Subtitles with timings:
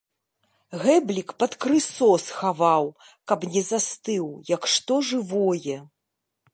[0.83, 2.89] Гэблік пад крысо схаваў,
[3.33, 4.25] каб не застыў,
[4.57, 5.77] як што жывое.